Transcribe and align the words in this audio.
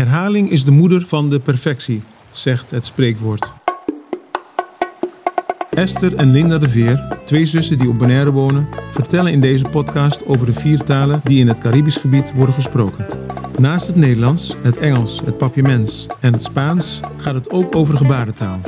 Herhaling 0.00 0.50
is 0.50 0.64
de 0.64 0.70
moeder 0.70 1.06
van 1.06 1.30
de 1.30 1.40
perfectie, 1.40 2.02
zegt 2.32 2.70
het 2.70 2.86
spreekwoord. 2.86 3.54
Esther 5.70 6.16
en 6.16 6.30
Linda 6.30 6.58
de 6.58 6.68
Veer, 6.68 7.16
twee 7.24 7.46
zussen 7.46 7.78
die 7.78 7.88
op 7.88 7.98
Bonaire 7.98 8.32
wonen, 8.32 8.68
vertellen 8.92 9.32
in 9.32 9.40
deze 9.40 9.64
podcast 9.70 10.26
over 10.26 10.46
de 10.46 10.52
vier 10.52 10.82
talen 10.82 11.20
die 11.24 11.38
in 11.38 11.48
het 11.48 11.58
Caribisch 11.58 11.96
gebied 11.96 12.32
worden 12.32 12.54
gesproken. 12.54 13.06
Naast 13.58 13.86
het 13.86 13.96
Nederlands, 13.96 14.56
het 14.62 14.76
Engels, 14.76 15.20
het 15.24 15.36
Papiaments 15.36 16.06
en 16.20 16.32
het 16.32 16.44
Spaans 16.44 17.00
gaat 17.16 17.34
het 17.34 17.50
ook 17.50 17.76
over 17.76 17.96
gebarentaal. 17.96 18.60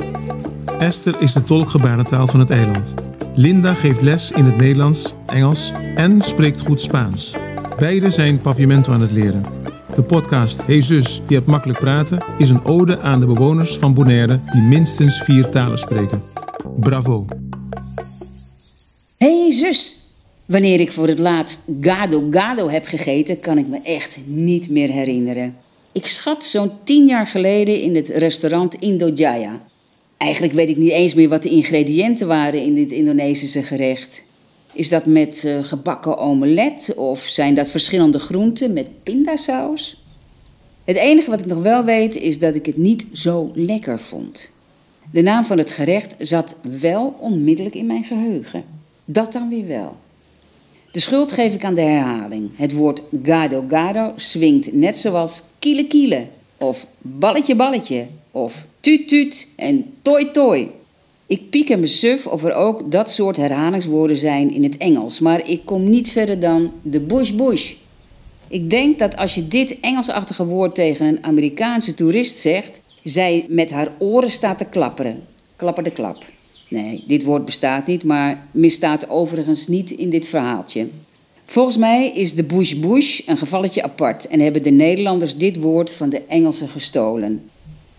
Esther 0.79 1.15
is 1.19 1.33
de 1.33 1.43
tolk 1.43 1.69
gebarentaal 1.69 2.27
van 2.27 2.39
het 2.39 2.49
eiland. 2.49 2.93
Linda 3.35 3.73
geeft 3.73 4.01
les 4.01 4.31
in 4.31 4.45
het 4.45 4.57
Nederlands, 4.57 5.13
Engels 5.25 5.71
en 5.95 6.21
spreekt 6.21 6.61
goed 6.61 6.81
Spaans. 6.81 7.35
Beiden 7.79 8.11
zijn 8.11 8.41
Papiamento 8.41 8.91
aan 8.91 9.01
het 9.01 9.11
leren. 9.11 9.62
De 9.95 10.03
podcast 10.03 10.65
Hey 10.65 10.81
Zus, 10.81 11.21
je 11.27 11.35
hebt 11.35 11.47
makkelijk 11.47 11.79
praten 11.79 12.23
is 12.37 12.49
een 12.49 12.65
ode 12.65 12.99
aan 12.99 13.19
de 13.19 13.25
bewoners 13.25 13.77
van 13.77 13.93
Bonaire 13.93 14.39
die 14.51 14.61
minstens 14.61 15.21
vier 15.21 15.49
talen 15.49 15.79
spreken. 15.79 16.23
Bravo! 16.79 17.25
Hey, 19.17 19.51
zus, 19.51 20.09
wanneer 20.45 20.79
ik 20.79 20.91
voor 20.91 21.07
het 21.07 21.19
laatst 21.19 21.59
gado 21.81 22.27
gado 22.31 22.69
heb 22.69 22.85
gegeten, 22.85 23.39
kan 23.39 23.57
ik 23.57 23.67
me 23.67 23.79
echt 23.83 24.19
niet 24.25 24.69
meer 24.69 24.89
herinneren. 24.89 25.55
Ik 25.91 26.07
schat 26.07 26.43
zo'n 26.43 26.71
tien 26.83 27.05
jaar 27.05 27.27
geleden 27.27 27.81
in 27.81 27.95
het 27.95 28.07
restaurant 28.07 28.75
Indojaya. 28.75 29.61
Eigenlijk 30.17 30.53
weet 30.53 30.69
ik 30.69 30.77
niet 30.77 30.91
eens 30.91 31.13
meer 31.13 31.29
wat 31.29 31.43
de 31.43 31.49
ingrediënten 31.49 32.27
waren 32.27 32.61
in 32.61 32.75
dit 32.75 32.91
Indonesische 32.91 33.63
gerecht. 33.63 34.21
Is 34.73 34.89
dat 34.89 35.05
met 35.05 35.43
uh, 35.45 35.63
gebakken 35.63 36.17
omelet 36.17 36.93
of 36.95 37.21
zijn 37.21 37.55
dat 37.55 37.69
verschillende 37.69 38.19
groenten 38.19 38.73
met 38.73 39.03
pindasaus? 39.03 40.01
Het 40.83 40.95
enige 40.95 41.29
wat 41.29 41.39
ik 41.39 41.45
nog 41.45 41.61
wel 41.61 41.83
weet 41.83 42.15
is 42.15 42.39
dat 42.39 42.55
ik 42.55 42.65
het 42.65 42.77
niet 42.77 43.05
zo 43.11 43.51
lekker 43.53 43.99
vond. 43.99 44.49
De 45.11 45.21
naam 45.21 45.45
van 45.45 45.57
het 45.57 45.71
gerecht 45.71 46.15
zat 46.17 46.55
wel 46.79 47.15
onmiddellijk 47.19 47.75
in 47.75 47.85
mijn 47.85 48.03
geheugen. 48.03 48.63
Dat 49.05 49.33
dan 49.33 49.49
weer 49.49 49.67
wel. 49.67 49.95
De 50.91 50.99
schuld 50.99 51.31
geef 51.31 51.53
ik 51.53 51.63
aan 51.63 51.73
de 51.73 51.81
herhaling. 51.81 52.51
Het 52.55 52.73
woord 52.73 53.01
gado 53.23 53.65
gado 53.67 54.13
swingt 54.15 54.73
net 54.73 54.97
zoals 54.97 55.43
kiele 55.59 55.87
kiele 55.87 56.27
of 56.57 56.87
balletje 56.97 57.55
balletje 57.55 58.07
of 58.31 58.65
tuut 58.79 59.47
en 59.55 59.93
toi 60.01 60.31
toi. 60.31 60.71
Ik 61.33 61.49
piek 61.49 61.69
en 61.69 61.81
besuf 61.81 62.27
of 62.27 62.43
er 62.43 62.53
ook 62.53 62.91
dat 62.91 63.09
soort 63.09 63.37
herhalingswoorden 63.37 64.17
zijn 64.17 64.53
in 64.53 64.63
het 64.63 64.77
Engels, 64.77 65.19
maar 65.19 65.49
ik 65.49 65.61
kom 65.65 65.89
niet 65.89 66.11
verder 66.11 66.39
dan 66.39 66.71
de 66.81 66.99
bush 66.99 67.31
bush. 67.31 67.73
Ik 68.47 68.69
denk 68.69 68.99
dat 68.99 69.17
als 69.17 69.35
je 69.35 69.47
dit 69.47 69.79
Engelsachtige 69.79 70.45
woord 70.45 70.75
tegen 70.75 71.05
een 71.05 71.23
Amerikaanse 71.23 71.93
toerist 71.93 72.37
zegt, 72.37 72.81
zij 73.03 73.45
met 73.49 73.71
haar 73.71 73.91
oren 73.99 74.31
staat 74.31 74.57
te 74.57 74.65
klapperen. 74.65 75.23
Klapper 75.55 75.83
de 75.83 75.91
klap. 75.91 76.25
Nee, 76.69 77.03
dit 77.07 77.23
woord 77.23 77.45
bestaat 77.45 77.87
niet, 77.87 78.03
maar 78.03 78.47
misstaat 78.51 79.09
overigens 79.09 79.67
niet 79.67 79.91
in 79.91 80.09
dit 80.09 80.27
verhaaltje. 80.27 80.87
Volgens 81.45 81.77
mij 81.77 82.09
is 82.09 82.35
de 82.35 82.43
bush 82.43 82.73
bush 82.73 83.21
een 83.25 83.37
gevalletje 83.37 83.83
apart 83.83 84.27
en 84.27 84.39
hebben 84.39 84.63
de 84.63 84.71
Nederlanders 84.71 85.37
dit 85.37 85.59
woord 85.59 85.91
van 85.91 86.09
de 86.09 86.21
Engelsen 86.27 86.69
gestolen. 86.69 87.49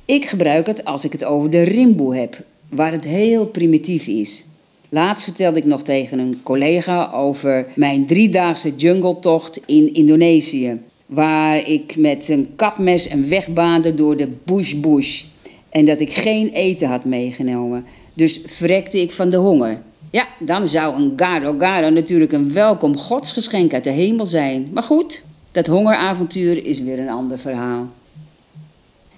Ik 0.05 0.25
gebruik 0.25 0.67
het 0.67 0.85
als 0.85 1.05
ik 1.05 1.13
het 1.13 1.25
over 1.25 1.51
de 1.51 1.63
rimboe 1.63 2.17
heb, 2.17 2.45
waar 2.75 2.93
het 2.93 3.05
heel 3.05 3.47
primitief 3.47 4.07
is. 4.07 4.45
Laatst 4.89 5.25
vertelde 5.25 5.59
ik 5.59 5.65
nog 5.65 5.83
tegen 5.83 6.19
een 6.19 6.41
collega 6.43 7.11
over 7.13 7.67
mijn 7.75 8.07
driedaagse 8.07 8.77
jungletocht 8.77 9.61
in 9.67 9.95
Indonesië. 9.95 10.81
Waar 11.07 11.69
ik 11.69 11.97
met 11.97 12.29
een 12.29 12.53
kapmes 12.57 13.11
een 13.11 13.29
weg 13.29 13.49
baande 13.49 13.95
door 13.95 14.17
de 14.17 14.29
bush 14.45 14.75
bush. 14.75 15.25
En 15.71 15.85
dat 15.85 16.01
ik 16.01 16.13
geen 16.13 16.49
eten 16.49 16.89
had 16.89 17.05
meegenomen. 17.05 17.85
Dus 18.15 18.41
verrekte 18.47 19.01
ik 19.01 19.13
van 19.13 19.31
de 19.31 19.37
honger. 19.37 19.83
Ja, 20.11 20.27
dan 20.39 20.67
zou 20.67 20.95
een 20.95 21.13
garo 21.17 21.55
garo 21.59 21.89
natuurlijk 21.89 22.33
een 22.33 22.53
welkom 22.53 22.97
godsgeschenk 22.97 23.73
uit 23.73 23.85
de 23.85 23.91
hemel 23.91 24.27
zijn. 24.27 24.71
Maar 24.73 24.83
goed, 24.83 25.23
dat 25.53 25.67
hongeravontuur 25.67 26.67
is 26.67 26.81
weer 26.81 26.99
een 26.99 27.11
ander 27.11 27.39
verhaal. 27.39 27.89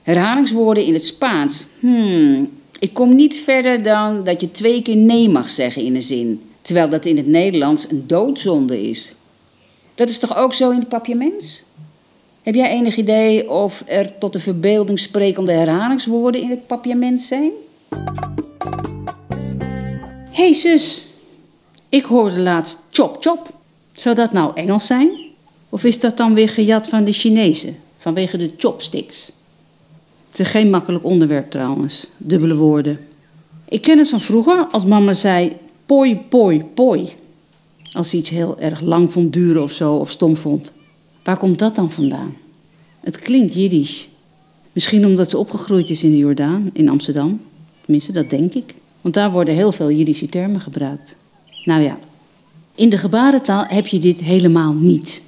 Herhalingswoorden 0.02 0.84
in 0.84 0.92
het 0.92 1.04
Spaans. 1.04 1.64
Hmm, 1.80 2.48
ik 2.78 2.94
kom 2.94 3.14
niet 3.14 3.36
verder 3.36 3.82
dan 3.82 4.24
dat 4.24 4.40
je 4.40 4.50
twee 4.50 4.82
keer 4.82 4.96
nee 4.96 5.28
mag 5.28 5.50
zeggen 5.50 5.82
in 5.82 5.94
een 5.94 6.02
zin. 6.02 6.40
Terwijl 6.62 6.88
dat 6.88 7.04
in 7.04 7.16
het 7.16 7.26
Nederlands 7.26 7.90
een 7.90 8.06
doodzonde 8.06 8.88
is. 8.88 9.12
Dat 9.94 10.08
is 10.08 10.18
toch 10.18 10.36
ook 10.36 10.54
zo 10.54 10.70
in 10.70 10.78
het 10.78 10.88
papiaments? 10.88 11.62
Heb 12.42 12.54
jij 12.54 12.70
enig 12.70 12.96
idee 12.96 13.50
of 13.50 13.82
er 13.86 14.18
tot 14.18 14.32
de 14.32 14.40
verbeelding 14.40 14.98
sprekende 14.98 15.52
herhalingswoorden 15.52 16.40
in 16.40 16.50
het 16.50 16.66
papiament 16.66 17.22
zijn? 17.22 17.50
hey 20.30 20.54
zus, 20.54 21.06
ik 21.88 22.04
hoorde 22.04 22.40
laatst 22.40 22.78
chop 22.90 23.16
chop. 23.20 23.50
Zou 23.92 24.14
dat 24.14 24.32
nou 24.32 24.52
Engels 24.54 24.86
zijn? 24.86 25.10
Of 25.68 25.84
is 25.84 26.00
dat 26.00 26.16
dan 26.16 26.34
weer 26.34 26.48
gejat 26.48 26.88
van 26.88 27.04
de 27.04 27.12
Chinezen, 27.12 27.76
vanwege 27.98 28.36
de 28.36 28.50
chopsticks? 28.58 29.30
Het 30.36 30.46
is 30.46 30.52
geen 30.52 30.70
makkelijk 30.70 31.04
onderwerp 31.04 31.50
trouwens, 31.50 32.06
dubbele 32.16 32.56
woorden. 32.56 32.98
Ik 33.68 33.82
ken 33.82 33.98
het 33.98 34.08
van 34.08 34.20
vroeger 34.20 34.66
als 34.70 34.84
mama 34.84 35.12
zei 35.12 35.52
poi, 35.86 36.16
poi, 36.28 36.64
poi. 36.64 37.12
Als 37.92 38.10
ze 38.10 38.16
iets 38.16 38.30
heel 38.30 38.60
erg 38.60 38.80
lang 38.80 39.12
vond 39.12 39.32
duren 39.32 39.62
of 39.62 39.72
zo, 39.72 39.94
of 39.94 40.10
stom 40.10 40.36
vond. 40.36 40.72
Waar 41.22 41.36
komt 41.36 41.58
dat 41.58 41.74
dan 41.74 41.92
vandaan? 41.92 42.36
Het 43.00 43.18
klinkt 43.18 43.54
Jiddisch. 43.54 44.08
Misschien 44.72 45.06
omdat 45.06 45.30
ze 45.30 45.38
opgegroeid 45.38 45.90
is 45.90 46.02
in 46.02 46.10
de 46.10 46.18
Jordaan, 46.18 46.70
in 46.72 46.88
Amsterdam. 46.88 47.40
Tenminste, 47.80 48.12
dat 48.12 48.30
denk 48.30 48.54
ik. 48.54 48.74
Want 49.00 49.14
daar 49.14 49.32
worden 49.32 49.54
heel 49.54 49.72
veel 49.72 49.90
Jiddische 49.90 50.28
termen 50.28 50.60
gebruikt. 50.60 51.14
Nou 51.64 51.82
ja, 51.82 51.98
in 52.74 52.90
de 52.90 52.98
gebarentaal 52.98 53.64
heb 53.68 53.86
je 53.86 53.98
dit 53.98 54.20
helemaal 54.20 54.72
niet. 54.72 55.22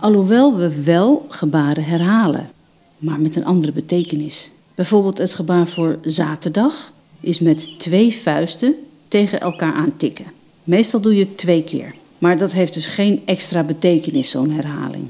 Alhoewel 0.00 0.56
we 0.56 0.82
wel 0.82 1.26
gebaren 1.28 1.84
herhalen, 1.84 2.50
maar 2.98 3.20
met 3.20 3.36
een 3.36 3.44
andere 3.44 3.72
betekenis. 3.72 4.52
Bijvoorbeeld 4.74 5.18
het 5.18 5.34
gebaar 5.34 5.68
voor 5.68 5.98
zaterdag 6.02 6.92
is 7.20 7.38
met 7.38 7.78
twee 7.78 8.14
vuisten 8.14 8.74
tegen 9.08 9.40
elkaar 9.40 9.74
aantikken. 9.74 10.24
Meestal 10.64 11.00
doe 11.00 11.14
je 11.16 11.24
het 11.24 11.38
twee 11.38 11.64
keer, 11.64 11.94
maar 12.18 12.38
dat 12.38 12.52
heeft 12.52 12.74
dus 12.74 12.86
geen 12.86 13.22
extra 13.24 13.62
betekenis, 13.62 14.30
zo'n 14.30 14.50
herhaling. 14.50 15.08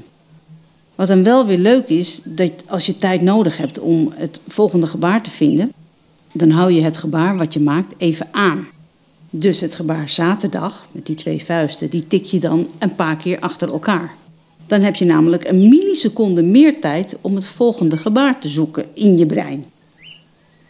Wat 0.95 1.07
dan 1.07 1.23
wel 1.23 1.45
weer 1.45 1.57
leuk 1.57 1.87
is, 1.87 2.21
dat 2.23 2.51
als 2.67 2.85
je 2.85 2.97
tijd 2.97 3.21
nodig 3.21 3.57
hebt 3.57 3.79
om 3.79 4.11
het 4.15 4.39
volgende 4.47 4.87
gebaar 4.87 5.23
te 5.23 5.29
vinden, 5.29 5.71
dan 6.31 6.49
hou 6.49 6.71
je 6.71 6.81
het 6.81 6.97
gebaar 6.97 7.37
wat 7.37 7.53
je 7.53 7.59
maakt 7.59 7.93
even 7.97 8.27
aan. 8.31 8.67
Dus 9.29 9.61
het 9.61 9.75
gebaar 9.75 10.09
zaterdag, 10.09 10.87
met 10.91 11.05
die 11.05 11.15
twee 11.15 11.45
vuisten, 11.45 11.89
die 11.89 12.07
tik 12.07 12.25
je 12.25 12.39
dan 12.39 12.67
een 12.77 12.95
paar 12.95 13.17
keer 13.17 13.39
achter 13.39 13.71
elkaar. 13.71 14.13
Dan 14.67 14.81
heb 14.81 14.95
je 14.95 15.05
namelijk 15.05 15.47
een 15.47 15.69
milliseconde 15.69 16.41
meer 16.41 16.79
tijd 16.79 17.17
om 17.21 17.35
het 17.35 17.45
volgende 17.45 17.97
gebaar 17.97 18.39
te 18.39 18.49
zoeken 18.49 18.85
in 18.93 19.17
je 19.17 19.25
brein. 19.25 19.65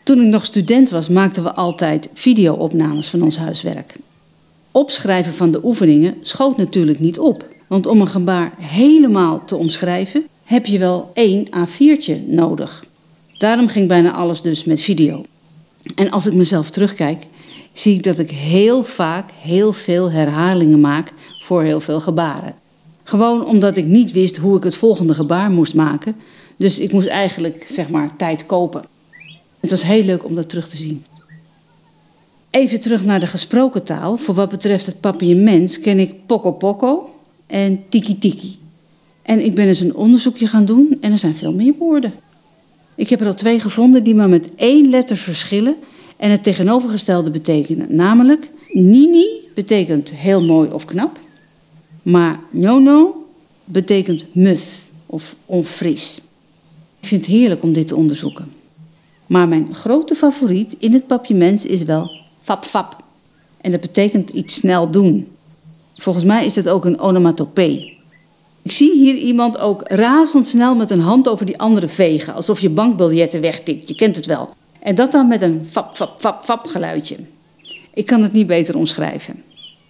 Toen 0.03 0.21
ik 0.21 0.27
nog 0.27 0.45
student 0.45 0.89
was, 0.89 1.09
maakten 1.09 1.43
we 1.43 1.53
altijd 1.53 2.09
videoopnames 2.13 3.09
van 3.09 3.21
ons 3.21 3.37
huiswerk. 3.37 3.95
Opschrijven 4.71 5.33
van 5.33 5.51
de 5.51 5.59
oefeningen 5.63 6.15
schoot 6.21 6.57
natuurlijk 6.57 6.99
niet 6.99 7.19
op. 7.19 7.45
Want 7.67 7.85
om 7.85 8.01
een 8.01 8.07
gebaar 8.07 8.53
helemaal 8.57 9.45
te 9.45 9.55
omschrijven, 9.55 10.23
heb 10.43 10.65
je 10.65 10.79
wel 10.79 11.11
één 11.13 11.45
A4'tje 11.45 12.27
nodig. 12.27 12.85
Daarom 13.37 13.67
ging 13.67 13.87
bijna 13.87 14.11
alles 14.11 14.41
dus 14.41 14.63
met 14.63 14.81
video. 14.81 15.25
En 15.95 16.11
als 16.11 16.25
ik 16.25 16.33
mezelf 16.33 16.69
terugkijk, 16.69 17.23
zie 17.73 17.95
ik 17.95 18.03
dat 18.03 18.19
ik 18.19 18.31
heel 18.31 18.83
vaak 18.83 19.29
heel 19.41 19.73
veel 19.73 20.11
herhalingen 20.11 20.79
maak 20.79 21.13
voor 21.39 21.63
heel 21.63 21.79
veel 21.79 21.99
gebaren. 21.99 22.55
Gewoon 23.15 23.45
omdat 23.45 23.77
ik 23.77 23.85
niet 23.85 24.11
wist 24.11 24.37
hoe 24.37 24.57
ik 24.57 24.63
het 24.63 24.75
volgende 24.75 25.13
gebaar 25.13 25.51
moest 25.51 25.73
maken. 25.73 26.15
Dus 26.55 26.79
ik 26.79 26.91
moest 26.91 27.07
eigenlijk, 27.07 27.65
zeg 27.69 27.89
maar, 27.89 28.15
tijd 28.15 28.45
kopen. 28.45 28.85
Het 29.59 29.69
was 29.69 29.83
heel 29.83 30.03
leuk 30.03 30.25
om 30.25 30.35
dat 30.35 30.49
terug 30.49 30.69
te 30.69 30.77
zien. 30.77 31.05
Even 32.49 32.79
terug 32.79 33.05
naar 33.05 33.19
de 33.19 33.27
gesproken 33.27 33.83
taal. 33.83 34.17
Voor 34.17 34.35
wat 34.35 34.49
betreft 34.49 34.85
het 34.85 34.99
papiaments 34.99 35.79
ken 35.79 35.99
ik 35.99 36.25
poco 36.25 36.51
poco 36.51 37.09
en 37.47 37.83
tiki 37.89 38.19
tiki. 38.19 38.57
En 39.21 39.45
ik 39.45 39.55
ben 39.55 39.67
eens 39.67 39.79
een 39.79 39.95
onderzoekje 39.95 40.47
gaan 40.47 40.65
doen 40.65 40.97
en 41.01 41.11
er 41.11 41.17
zijn 41.17 41.35
veel 41.35 41.53
meer 41.53 41.73
woorden. 41.77 42.13
Ik 42.95 43.09
heb 43.09 43.21
er 43.21 43.27
al 43.27 43.33
twee 43.33 43.59
gevonden 43.59 44.03
die 44.03 44.15
maar 44.15 44.29
met 44.29 44.55
één 44.55 44.89
letter 44.89 45.17
verschillen 45.17 45.75
en 46.17 46.31
het 46.31 46.43
tegenovergestelde 46.43 47.29
betekenen. 47.29 47.95
Namelijk, 47.95 48.49
nini 48.71 49.25
betekent 49.53 50.09
heel 50.09 50.43
mooi 50.43 50.69
of 50.69 50.85
knap, 50.85 51.19
maar 52.05 52.39
nono 52.51 53.25
betekent 53.63 54.25
muf 54.31 54.87
of 55.05 55.35
onfris. 55.45 56.21
Ik 56.99 57.07
vind 57.07 57.25
het 57.25 57.35
heerlijk 57.35 57.63
om 57.63 57.73
dit 57.73 57.87
te 57.87 57.95
onderzoeken. 57.95 58.53
Maar 59.25 59.47
mijn 59.47 59.75
grote 59.75 60.15
favoriet 60.15 60.75
in 60.77 60.93
het 60.93 61.07
papiaments 61.07 61.65
is 61.65 61.83
wel 61.83 62.11
fap 62.43 62.65
fap. 62.65 63.03
En 63.61 63.71
dat 63.71 63.81
betekent 63.81 64.29
iets 64.29 64.55
snel 64.55 64.91
doen. 64.91 65.27
Volgens 65.97 66.25
mij 66.25 66.45
is 66.45 66.53
dat 66.53 66.69
ook 66.69 66.85
een 66.85 66.99
onomatopee. 66.99 67.97
Ik 68.61 68.71
zie 68.71 68.93
hier 68.93 69.15
iemand 69.15 69.57
ook 69.57 69.81
razendsnel 69.83 70.75
met 70.75 70.91
een 70.91 70.99
hand 70.99 71.27
over 71.27 71.45
die 71.45 71.59
andere 71.59 71.87
vegen, 71.87 72.33
alsof 72.33 72.59
je 72.59 72.69
bankbiljetten 72.69 73.41
wegtikt. 73.41 73.87
Je 73.87 73.95
kent 73.95 74.15
het 74.15 74.25
wel. 74.25 74.49
En 74.79 74.95
dat 74.95 75.11
dan 75.11 75.27
met 75.27 75.41
een 75.41 75.67
fap, 75.71 75.95
fap, 75.95 76.19
fap, 76.19 76.43
fap 76.43 76.67
geluidje. 76.67 77.17
Ik 77.93 78.05
kan 78.05 78.21
het 78.21 78.33
niet 78.33 78.47
beter 78.47 78.77
omschrijven. 78.77 79.43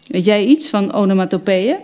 Weet 0.07 0.25
jij 0.25 0.45
iets 0.45 0.69
van 0.69 0.93
onomatopeeën? 0.93 1.77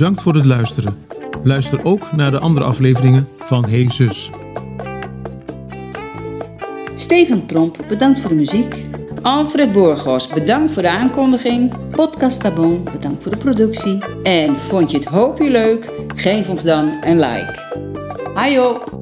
Bedankt 0.00 0.22
voor 0.22 0.34
het 0.34 0.44
luisteren. 0.44 1.04
Luister 1.42 1.84
ook 1.84 2.12
naar 2.12 2.30
de 2.30 2.38
andere 2.38 2.66
afleveringen 2.66 3.28
van 3.38 3.64
Hey. 3.68 3.88
Steven 6.94 7.46
Tromp, 7.46 7.76
bedankt 7.88 8.20
voor 8.20 8.30
de 8.30 8.36
muziek. 8.36 8.86
Alfred 9.22 9.72
Borgos, 9.72 10.28
bedankt 10.28 10.72
voor 10.72 10.82
de 10.82 10.90
aankondiging. 10.90 11.74
Podcast 11.90 12.40
Tabon, 12.40 12.84
bedankt 12.92 13.22
voor 13.22 13.32
de 13.32 13.38
productie. 13.38 13.98
En 14.22 14.56
vond 14.56 14.90
je 14.90 14.96
het 14.96 15.06
hoopje 15.06 15.50
leuk? 15.50 15.90
Geef 16.14 16.48
ons 16.48 16.62
dan 16.62 16.96
een 17.00 17.20
like. 17.20 17.84
Hajo! 18.34 18.99